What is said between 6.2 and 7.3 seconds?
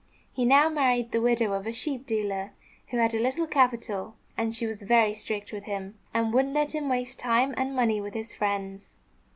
wouldn't let him waste